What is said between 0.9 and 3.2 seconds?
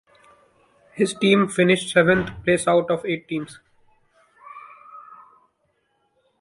His team finished seventh place out of